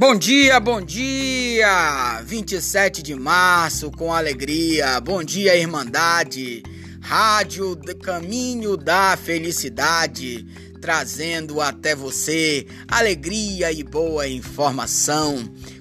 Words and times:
Bom 0.00 0.16
dia, 0.16 0.58
bom 0.58 0.80
dia! 0.80 2.22
27 2.24 3.02
de 3.02 3.14
março, 3.14 3.90
com 3.90 4.10
alegria. 4.10 4.98
Bom 4.98 5.22
dia, 5.22 5.54
Irmandade. 5.54 6.62
Rádio 7.02 7.78
Caminho 8.02 8.78
da 8.78 9.14
Felicidade, 9.18 10.46
trazendo 10.80 11.60
até 11.60 11.94
você 11.94 12.66
alegria 12.88 13.70
e 13.70 13.84
boa 13.84 14.26
informação, 14.26 15.36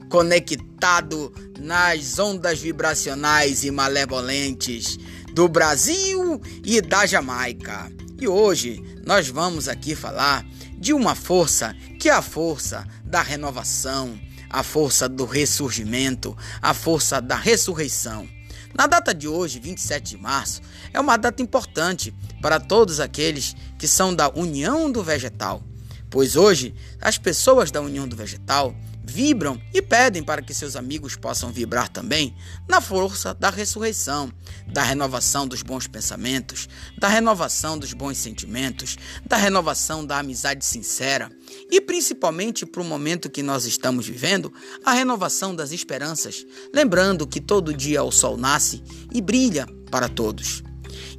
conectado 0.09 1.33
nas 1.57 2.19
ondas 2.19 2.59
vibracionais 2.59 3.63
e 3.63 3.71
malevolentes 3.71 4.99
do 5.31 5.47
Brasil 5.47 6.41
e 6.65 6.81
da 6.81 7.05
Jamaica. 7.05 7.89
E 8.19 8.27
hoje 8.27 8.83
nós 9.05 9.29
vamos 9.29 9.69
aqui 9.69 9.95
falar 9.95 10.45
de 10.77 10.93
uma 10.93 11.15
força 11.15 11.73
que 11.99 12.09
a 12.09 12.21
força 12.21 12.87
da 13.03 13.21
renovação, 13.21 14.17
a 14.49 14.63
força 14.63 15.09
do 15.09 15.25
ressurgimento, 15.25 16.35
a 16.61 16.73
força 16.73 17.21
da 17.21 17.35
ressurreição. 17.35 18.25
Na 18.73 18.87
data 18.87 19.13
de 19.13 19.27
hoje, 19.27 19.59
27 19.59 20.11
de 20.11 20.17
março, 20.17 20.61
é 20.93 20.99
uma 20.99 21.17
data 21.17 21.43
importante 21.43 22.15
para 22.41 22.57
todos 22.57 23.01
aqueles 23.01 23.53
que 23.77 23.85
são 23.85 24.15
da 24.15 24.29
União 24.29 24.89
do 24.89 25.03
Vegetal, 25.03 25.61
pois 26.09 26.37
hoje 26.37 26.73
as 27.01 27.17
pessoas 27.17 27.69
da 27.69 27.81
União 27.81 28.07
do 28.07 28.15
Vegetal 28.15 28.73
vibram 29.09 29.59
e 29.73 29.81
pedem 29.81 30.23
para 30.23 30.41
que 30.41 30.53
seus 30.53 30.75
amigos 30.75 31.15
possam 31.15 31.51
vibrar 31.51 31.89
também 31.89 32.35
na 32.67 32.79
força 32.79 33.33
da 33.33 33.49
ressurreição, 33.49 34.31
da 34.67 34.83
renovação 34.83 35.47
dos 35.47 35.63
bons 35.63 35.87
pensamentos, 35.87 36.69
da 36.97 37.07
renovação 37.07 37.77
dos 37.77 37.91
bons 37.91 38.17
sentimentos, 38.17 38.97
da 39.25 39.35
renovação 39.35 40.05
da 40.05 40.19
amizade 40.19 40.63
sincera 40.63 41.31
e 41.71 41.81
principalmente 41.81 42.65
para 42.65 42.81
o 42.81 42.85
momento 42.85 43.29
que 43.29 43.43
nós 43.43 43.65
estamos 43.65 44.07
vivendo, 44.07 44.53
a 44.85 44.93
renovação 44.93 45.55
das 45.55 45.71
esperanças, 45.71 46.45
lembrando 46.73 47.27
que 47.27 47.41
todo 47.41 47.73
dia 47.73 48.03
o 48.03 48.11
sol 48.11 48.37
nasce 48.37 48.83
e 49.11 49.21
brilha 49.21 49.65
para 49.89 50.07
todos. 50.07 50.63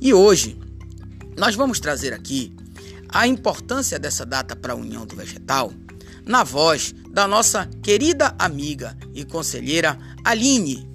E 0.01 0.15
hoje 0.15 0.59
nós 1.37 1.55
vamos 1.55 1.81
trazer 1.81 2.13
aqui 2.13 2.55
a 3.09 3.27
importância 3.27 3.99
dessa 3.99 4.25
data 4.25 4.55
para 4.55 4.73
a 4.73 4.77
união 4.77 5.05
do 5.05 5.17
vegetal 5.17 5.73
na 6.25 6.45
voz 6.45 6.95
da 7.11 7.27
nossa 7.27 7.69
querida 7.83 8.35
amiga 8.39 8.97
e 9.13 9.25
conselheira 9.25 9.99
Aline. 10.25 10.89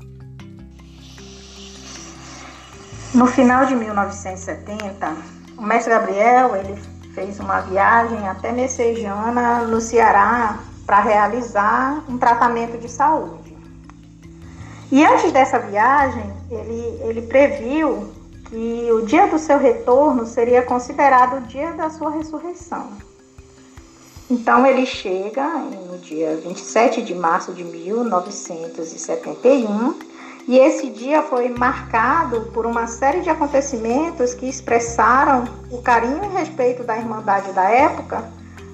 No 3.13 3.27
final 3.27 3.65
de 3.65 3.75
1970, 3.75 5.15
o 5.57 5.61
mestre 5.61 5.93
Gabriel 5.93 6.55
ele 6.55 6.81
fez 7.13 7.39
uma 7.39 7.61
viagem 7.61 8.27
até 8.27 8.51
Messejana, 8.51 9.61
no 9.67 9.79
Ceará, 9.79 10.59
para 10.85 10.99
realizar 10.99 12.03
um 12.09 12.17
tratamento 12.17 12.77
de 12.77 12.89
saúde. 12.89 13.55
E 14.91 15.03
antes 15.03 15.31
dessa 15.31 15.59
viagem, 15.59 16.31
ele, 16.49 16.99
ele 17.03 17.21
previu 17.23 18.13
que 18.49 18.89
o 18.91 19.05
dia 19.05 19.27
do 19.27 19.39
seu 19.39 19.57
retorno 19.57 20.25
seria 20.25 20.61
considerado 20.61 21.37
o 21.37 21.47
dia 21.47 21.73
da 21.73 21.89
sua 21.89 22.11
ressurreição. 22.11 22.89
Então 24.29 24.65
ele 24.65 24.85
chega 24.85 25.45
no 25.47 25.97
dia 25.99 26.35
27 26.37 27.01
de 27.01 27.13
março 27.13 27.53
de 27.53 27.63
1971 27.63 29.93
e 30.47 30.57
esse 30.57 30.89
dia 30.89 31.21
foi 31.21 31.49
marcado 31.49 32.49
por 32.53 32.65
uma 32.65 32.87
série 32.87 33.21
de 33.21 33.29
acontecimentos 33.29 34.33
que 34.33 34.47
expressaram 34.47 35.45
o 35.71 35.81
carinho 35.81 36.23
e 36.23 36.27
respeito 36.27 36.83
da 36.83 36.97
Irmandade 36.97 37.51
da 37.51 37.69
época 37.69 38.31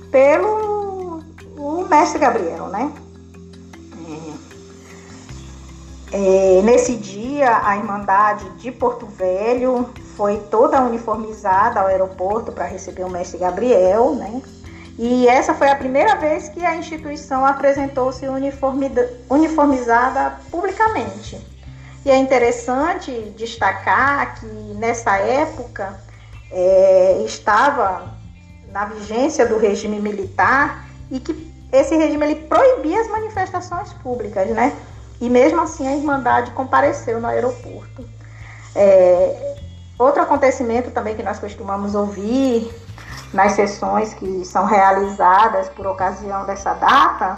pelo 0.10 1.22
o 1.58 1.86
mestre 1.88 2.20
Gabriel, 2.20 2.68
né? 2.68 2.92
É, 6.12 6.60
é 6.60 6.62
nesse 6.62 6.96
dia, 6.96 7.62
a 7.64 7.78
Irmandade 7.78 8.50
de 8.58 8.72
Porto 8.72 9.06
Velho 9.06 9.90
foi 10.16 10.38
toda 10.50 10.82
uniformizada 10.82 11.80
ao 11.80 11.88
aeroporto 11.88 12.52
para 12.52 12.66
receber 12.66 13.04
o 13.04 13.10
mestre 13.10 13.38
Gabriel, 13.38 14.16
né? 14.16 14.42
E 14.98 15.28
essa 15.28 15.54
foi 15.54 15.70
a 15.70 15.76
primeira 15.76 16.16
vez 16.16 16.50
que 16.50 16.66
a 16.66 16.76
instituição 16.76 17.46
apresentou-se 17.46 18.26
uniformizada 19.30 20.38
publicamente. 20.52 21.40
E 22.06 22.12
é 22.12 22.18
interessante 22.18 23.12
destacar 23.38 24.40
que 24.40 24.46
nessa 24.46 25.18
época 25.18 26.00
é, 26.52 27.24
estava 27.26 28.16
na 28.72 28.86
vigência 28.86 29.46
do 29.46 29.58
regime 29.58 30.00
militar 30.00 30.88
e 31.10 31.20
que 31.20 31.52
esse 31.72 31.96
regime 31.96 32.26
ele 32.26 32.36
proibia 32.48 33.00
as 33.00 33.08
manifestações 33.08 33.94
públicas, 33.94 34.48
né? 34.50 34.76
E 35.20 35.30
mesmo 35.30 35.62
assim 35.62 35.88
a 35.88 35.96
Irmandade 35.96 36.52
compareceu 36.52 37.22
no 37.22 37.28
aeroporto. 37.28 38.04
É, 38.76 39.56
outro 40.00 40.22
acontecimento 40.22 40.92
também 40.92 41.16
que 41.16 41.24
nós 41.24 41.40
costumamos 41.40 41.94
ouvir 41.96 42.74
nas 43.34 43.54
sessões 43.54 44.14
que 44.14 44.44
são 44.46 44.66
realizadas 44.66 45.70
por 45.70 45.88
ocasião 45.88 46.46
dessa 46.46 46.74
data, 46.74 47.38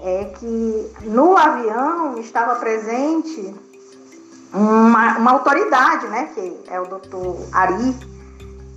é 0.00 0.24
que 0.38 0.92
no 1.02 1.36
avião 1.36 2.18
estava 2.18 2.56
presente 2.56 3.54
uma, 4.52 5.18
uma 5.18 5.32
autoridade, 5.32 6.06
né, 6.08 6.30
que 6.34 6.64
é 6.68 6.80
o 6.80 6.86
doutor 6.86 7.36
Ari 7.52 7.96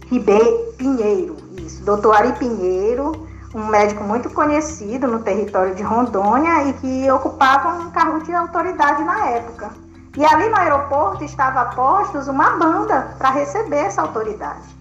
Ribeiro 0.08 0.74
Pinheiro, 0.78 1.38
isso, 1.58 1.84
doutor 1.84 2.16
Ari 2.16 2.34
Pinheiro, 2.34 3.28
um 3.54 3.68
médico 3.68 4.04
muito 4.04 4.30
conhecido 4.30 5.08
no 5.08 5.20
território 5.20 5.76
de 5.76 5.84
Rondônia 5.84 6.64
e 6.66 6.74
que 6.74 7.12
ocupava 7.12 7.70
um 7.80 7.92
cargo 7.92 8.22
de 8.24 8.34
autoridade 8.34 9.04
na 9.04 9.28
época. 9.28 9.70
E 10.18 10.26
ali 10.26 10.50
no 10.50 10.58
aeroporto 10.58 11.24
estava 11.24 11.74
postos 11.74 12.28
uma 12.28 12.52
banda 12.52 13.16
para 13.18 13.30
receber 13.30 13.78
essa 13.78 14.02
autoridade. 14.02 14.81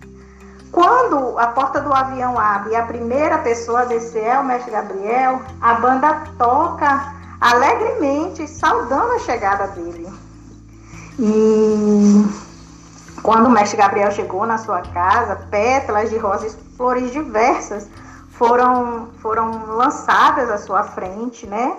Quando 0.73 1.39
a 1.39 1.49
porta 1.49 1.81
do 1.81 1.93
avião 1.93 2.39
abre 2.39 2.73
e 2.73 2.77
a 2.77 2.85
primeira 2.85 3.39
pessoa 3.39 3.81
a 3.81 3.85
descer 3.87 4.25
é 4.25 4.39
o 4.39 4.45
mestre 4.45 4.71
Gabriel, 4.71 5.43
a 5.61 5.75
banda 5.75 6.23
toca 6.39 7.15
alegremente, 7.41 8.47
saudando 8.47 9.13
a 9.13 9.19
chegada 9.19 9.67
dele. 9.69 10.09
E 11.19 12.25
quando 13.23 13.47
o 13.47 13.51
mestre 13.51 13.77
Gabriel 13.77 14.13
chegou 14.13 14.47
na 14.47 14.59
sua 14.59 14.81
casa, 14.83 15.37
pétalas 15.51 16.11
de 16.11 16.19
rosas 16.19 16.57
flores 16.77 17.11
diversas 17.11 17.89
foram, 18.31 19.09
foram 19.21 19.75
lançadas 19.75 20.51
à 20.51 20.59
sua 20.59 20.85
frente, 20.85 21.47
né? 21.47 21.77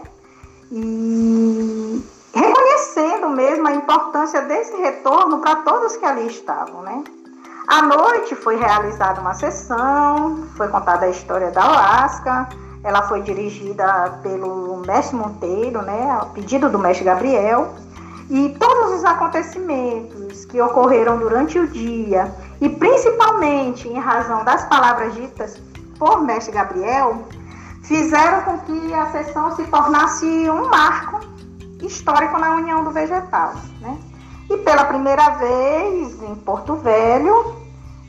E 0.69 2.05
reconhecendo 2.33 3.29
mesmo 3.29 3.67
a 3.67 3.73
importância 3.73 4.41
desse 4.41 4.75
retorno 4.77 5.39
para 5.39 5.57
todos 5.57 5.97
que 5.97 6.05
ali 6.05 6.27
estavam, 6.27 6.81
né? 6.81 7.03
À 7.71 7.81
noite 7.83 8.35
foi 8.35 8.57
realizada 8.57 9.21
uma 9.21 9.33
sessão, 9.33 10.45
foi 10.57 10.67
contada 10.67 11.05
a 11.05 11.09
história 11.09 11.51
da 11.51 11.63
Alaska. 11.63 12.49
Ela 12.83 13.03
foi 13.03 13.21
dirigida 13.21 14.19
pelo 14.21 14.83
mestre 14.85 15.15
Monteiro, 15.15 15.81
né, 15.81 16.11
a 16.11 16.25
pedido 16.25 16.69
do 16.69 16.77
mestre 16.77 17.05
Gabriel. 17.05 17.73
E 18.29 18.49
todos 18.59 18.99
os 18.99 19.05
acontecimentos 19.05 20.43
que 20.43 20.59
ocorreram 20.59 21.17
durante 21.17 21.57
o 21.57 21.65
dia, 21.65 22.29
e 22.59 22.67
principalmente 22.67 23.87
em 23.87 23.97
razão 23.97 24.43
das 24.43 24.65
palavras 24.65 25.13
ditas 25.13 25.57
por 25.97 26.21
mestre 26.23 26.53
Gabriel, 26.53 27.23
fizeram 27.83 28.41
com 28.41 28.57
que 28.59 28.93
a 28.93 29.11
sessão 29.11 29.55
se 29.55 29.63
tornasse 29.63 30.25
um 30.25 30.67
marco 30.67 31.21
histórico 31.81 32.37
na 32.37 32.53
união 32.55 32.83
do 32.83 32.91
vegetal. 32.91 33.53
Né? 33.79 33.97
E 34.49 34.57
pela 34.57 34.83
primeira 34.83 35.29
vez 35.29 36.21
em 36.21 36.35
Porto 36.35 36.75
Velho 36.75 37.60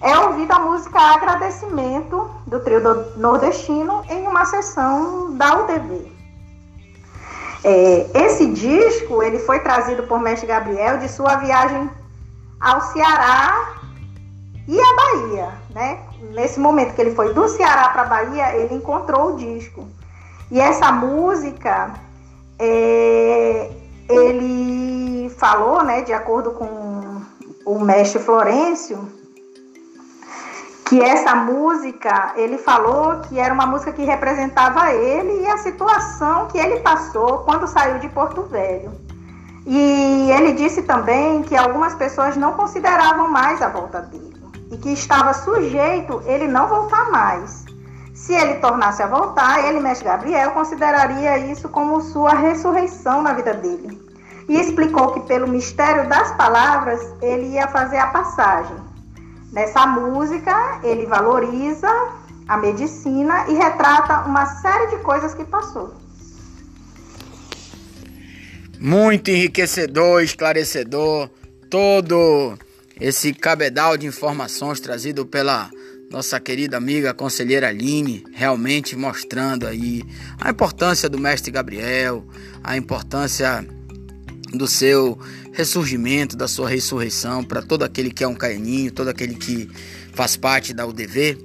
é 0.02 0.18
ouvida 0.18 0.56
a 0.56 0.58
música 0.58 0.98
Agradecimento 0.98 2.28
do 2.46 2.58
trio 2.60 2.80
nordestino 3.16 4.04
em 4.10 4.26
uma 4.26 4.44
sessão 4.44 5.32
da 5.36 5.60
UDV. 5.60 6.10
É, 7.64 8.10
esse 8.12 8.46
disco 8.46 9.22
ele 9.22 9.38
foi 9.38 9.60
trazido 9.60 10.02
por 10.02 10.18
Mestre 10.18 10.48
Gabriel 10.48 10.98
de 10.98 11.08
sua 11.08 11.36
viagem 11.36 11.88
ao 12.60 12.80
Ceará 12.80 13.76
e 14.66 14.80
à 14.80 14.96
Bahia, 14.96 15.48
né? 15.70 16.00
Nesse 16.34 16.58
momento 16.58 16.94
que 16.94 17.00
ele 17.00 17.14
foi 17.14 17.32
do 17.32 17.48
Ceará 17.48 17.90
para 17.90 18.02
a 18.02 18.06
Bahia, 18.06 18.56
ele 18.56 18.74
encontrou 18.74 19.34
o 19.34 19.36
disco. 19.36 19.86
E 20.50 20.60
essa 20.60 20.90
música, 20.90 21.94
é, 22.58 23.70
ele 24.08 25.30
falou, 25.30 25.84
né, 25.84 26.02
de 26.02 26.12
acordo 26.12 26.50
com 26.50 27.22
o 27.64 27.78
mestre 27.78 28.20
Florencio, 28.20 29.21
que 30.92 31.00
essa 31.00 31.34
música, 31.34 32.34
ele 32.36 32.58
falou 32.58 33.20
que 33.20 33.38
era 33.38 33.54
uma 33.54 33.64
música 33.64 33.94
que 33.94 34.04
representava 34.04 34.92
ele 34.92 35.40
e 35.40 35.46
a 35.46 35.56
situação 35.56 36.48
que 36.48 36.58
ele 36.58 36.80
passou 36.80 37.38
quando 37.38 37.66
saiu 37.66 37.98
de 37.98 38.10
Porto 38.10 38.42
Velho. 38.42 38.92
E 39.64 40.30
ele 40.30 40.52
disse 40.52 40.82
também 40.82 41.40
que 41.44 41.56
algumas 41.56 41.94
pessoas 41.94 42.36
não 42.36 42.52
consideravam 42.52 43.26
mais 43.30 43.62
a 43.62 43.68
volta 43.68 44.02
dele 44.02 44.36
e 44.70 44.76
que 44.76 44.90
estava 44.90 45.32
sujeito 45.32 46.22
ele 46.26 46.46
não 46.46 46.68
voltar 46.68 47.10
mais. 47.10 47.64
Se 48.12 48.34
ele 48.34 48.56
tornasse 48.56 49.02
a 49.02 49.06
voltar, 49.06 49.64
ele, 49.64 49.80
mestre 49.80 50.04
Gabriel, 50.04 50.50
consideraria 50.50 51.38
isso 51.38 51.70
como 51.70 52.02
sua 52.02 52.34
ressurreição 52.34 53.22
na 53.22 53.32
vida 53.32 53.54
dele. 53.54 53.98
E 54.46 54.60
explicou 54.60 55.12
que, 55.12 55.20
pelo 55.20 55.48
mistério 55.48 56.06
das 56.06 56.32
palavras, 56.32 57.00
ele 57.22 57.54
ia 57.54 57.66
fazer 57.68 57.96
a 57.96 58.08
passagem. 58.08 58.91
Nessa 59.52 59.86
música, 59.86 60.80
ele 60.82 61.04
valoriza 61.04 61.88
a 62.48 62.56
medicina 62.56 63.46
e 63.50 63.54
retrata 63.54 64.26
uma 64.26 64.46
série 64.46 64.96
de 64.96 65.02
coisas 65.02 65.34
que 65.34 65.44
passou. 65.44 65.94
Muito 68.80 69.30
enriquecedor, 69.30 70.22
esclarecedor, 70.22 71.28
todo 71.68 72.58
esse 72.98 73.34
cabedal 73.34 73.96
de 73.98 74.06
informações 74.06 74.80
trazido 74.80 75.26
pela 75.26 75.70
nossa 76.10 76.40
querida 76.40 76.78
amiga 76.78 77.12
conselheira 77.12 77.68
Aline, 77.68 78.24
realmente 78.32 78.96
mostrando 78.96 79.66
aí 79.66 80.02
a 80.40 80.50
importância 80.50 81.08
do 81.08 81.18
mestre 81.18 81.50
Gabriel, 81.50 82.24
a 82.64 82.76
importância 82.76 83.66
do 84.52 84.66
seu 84.66 85.18
ressurgimento, 85.52 86.36
da 86.36 86.48
sua 86.48 86.68
ressurreição 86.68 87.44
para 87.44 87.62
todo 87.62 87.82
aquele 87.82 88.10
que 88.10 88.24
é 88.24 88.28
um 88.28 88.34
caeninho, 88.34 88.90
todo 88.90 89.08
aquele 89.08 89.34
que 89.34 89.68
faz 90.12 90.36
parte 90.36 90.72
da 90.72 90.86
UDV 90.86 91.38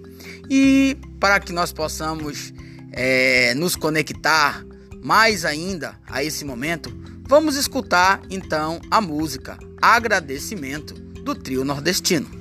e 0.50 0.98
para 1.20 1.40
que 1.40 1.52
nós 1.52 1.72
possamos 1.72 2.54
é, 2.92 3.54
nos 3.54 3.76
conectar 3.76 4.66
mais 5.04 5.46
ainda 5.46 5.96
a 6.08 6.24
esse 6.24 6.44
momento, 6.44 6.92
vamos 7.28 7.56
escutar 7.56 8.22
então 8.30 8.80
a 8.90 9.00
música 9.00 9.58
Agradecimento 9.82 10.94
do 10.94 11.36
trio 11.36 11.64
nordestino. 11.64 12.37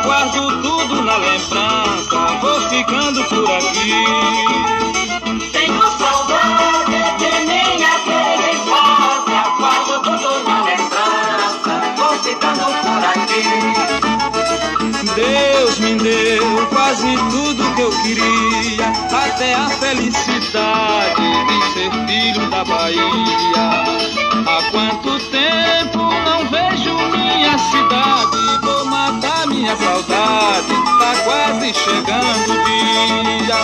Infância, 0.00 0.02
guardo 0.02 0.62
tudo 0.62 1.02
na 1.02 1.16
lembrança, 1.16 2.38
vou 2.40 2.60
ficando 2.68 3.24
por 3.24 3.50
aqui. 3.50 4.04
Tenho 5.52 5.90
saudade 5.98 6.96
de 7.18 7.30
minha 7.46 7.90
querida 8.04 8.50
infância, 8.52 9.42
guardo 9.58 9.94
tudo 10.02 10.30
na 10.48 10.58
lembrança, 10.64 11.72
vou 11.96 12.14
ficando 12.22 12.64
por 12.82 13.02
aqui. 13.04 13.44
Deus 15.14 15.78
me 15.78 15.94
deu 15.96 16.66
quase 16.68 17.16
tudo 17.30 17.74
que 17.74 17.82
eu 17.82 17.90
queria, 18.02 18.86
até 19.12 19.54
a 19.54 19.68
felicidade 19.68 21.22
de 21.46 21.72
ser 21.72 21.90
filho 22.06 22.50
da 22.50 22.64
Bahia. 22.64 23.00
Há 24.46 24.62
quanto 24.70 25.18
tempo 25.30 25.98
não 26.24 26.40
vejo 26.48 26.94
minha 27.10 27.58
cidade, 27.58 28.69
minha 29.70 29.76
saudade, 29.76 30.74
tá 30.98 31.12
quase 31.24 31.72
chegando 31.74 32.50
o 32.50 32.64
dia. 32.64 33.58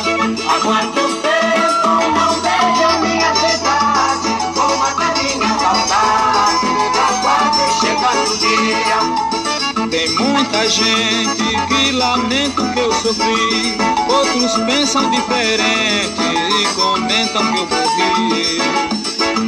Há 0.49 0.61
quanto 0.61 1.03
tempo 1.23 1.89
não 2.15 2.31
vejo 2.43 2.89
minha 3.01 3.35
cidade, 3.35 4.29
vou 4.55 4.77
matar 4.79 5.15
minha 5.17 5.49
saudade, 5.59 6.69
tá 6.95 7.07
quase 7.23 7.65
chegando 7.81 8.31
o 8.31 8.37
dia. 8.39 8.99
Tem 9.91 10.09
muita 10.11 10.69
gente 10.69 11.45
que 11.69 11.93
lamenta 11.93 12.63
o 12.63 12.73
que 12.73 12.81
eu 12.81 12.93
sofri, 12.93 13.77
outros 14.09 14.53
pensam 14.65 15.11
diferente 15.11 16.23
e 16.23 16.67
comentam 16.75 17.43
que 17.53 17.59
eu 17.59 17.67
morri. 17.67 18.61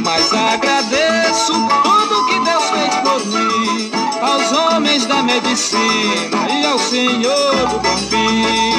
Mas 0.03 0.33
agradeço 0.33 1.53
tudo 1.83 2.25
que 2.25 2.39
Deus 2.39 2.63
fez 2.69 2.95
por 2.95 3.25
mim, 3.27 3.91
aos 4.21 4.51
homens 4.51 5.05
da 5.05 5.21
medicina 5.23 6.49
e 6.49 6.65
ao 6.65 6.79
Senhor 6.79 7.67
do 7.67 7.79
Bom 7.79 7.97
Fim. 8.09 8.73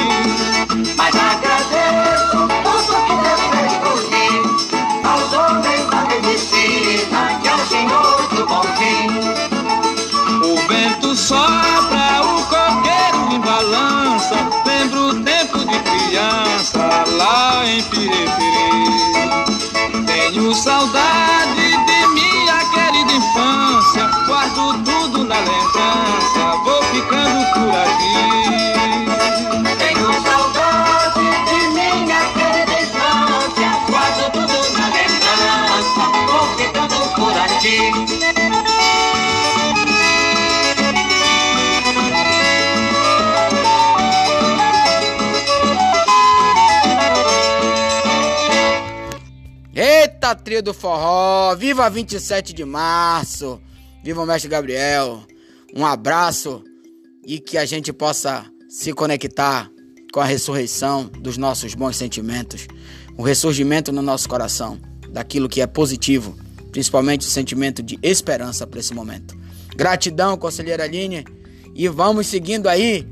Mas 0.95 1.15
agradeço 1.15 2.47
tudo 2.63 2.93
que 3.05 3.15
Deus 3.23 3.41
fez 3.51 3.73
por 3.81 3.99
mim, 4.11 4.33
aos 5.03 5.33
homens 5.33 5.85
da 5.89 6.01
medicina 6.05 7.39
e 7.43 7.47
ao 7.47 7.59
Senhor 7.67 8.27
do 8.35 8.45
Bom 8.45 8.63
Fim. 8.77 9.07
O 10.43 10.55
vento 10.67 11.15
sopra, 11.15 12.21
o 12.23 12.43
coqueiro 12.45 13.31
em 13.31 13.39
balança, 13.39 14.35
lembro 14.65 15.09
o 15.09 15.23
tempo 15.23 15.59
de 15.59 15.79
criança 15.79 17.03
lá 17.17 17.65
em 17.65 17.81
Piripiri. 17.83 18.31
Tenho 20.05 20.53
saudade 20.53 21.60
Trio 50.35 50.61
do 50.61 50.73
forró! 50.73 51.55
Viva 51.55 51.89
27 51.89 52.53
de 52.53 52.65
março! 52.65 53.61
Viva 54.03 54.21
o 54.21 54.25
mestre 54.25 54.49
Gabriel! 54.49 55.23
Um 55.75 55.85
abraço 55.85 56.63
e 57.25 57.39
que 57.39 57.57
a 57.57 57.65
gente 57.65 57.93
possa 57.93 58.45
se 58.69 58.93
conectar 58.93 59.69
com 60.11 60.19
a 60.19 60.25
ressurreição 60.25 61.05
dos 61.05 61.37
nossos 61.37 61.73
bons 61.73 61.95
sentimentos, 61.95 62.67
o 63.17 63.23
ressurgimento 63.23 63.91
no 63.91 64.01
nosso 64.01 64.27
coração 64.27 64.79
daquilo 65.09 65.49
que 65.49 65.61
é 65.61 65.67
positivo, 65.67 66.35
principalmente 66.71 67.27
o 67.27 67.29
sentimento 67.29 67.81
de 67.81 67.99
esperança 68.01 68.65
para 68.67 68.79
esse 68.79 68.93
momento. 68.93 69.37
Gratidão, 69.75 70.37
conselheira 70.37 70.83
Aline, 70.83 71.25
e 71.73 71.87
vamos 71.87 72.27
seguindo 72.27 72.67
aí 72.67 73.07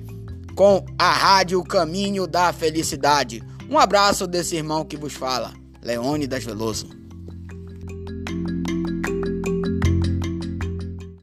com 0.55 0.85
a 0.97 1.11
Rádio 1.11 1.63
Caminho 1.63 2.27
da 2.27 2.51
Felicidade. 2.51 3.41
Um 3.69 3.77
abraço 3.77 4.27
desse 4.27 4.55
irmão 4.55 4.83
que 4.83 4.97
vos 4.97 5.13
fala. 5.13 5.53
Leônidas 5.81 6.43
Veloso. 6.43 6.98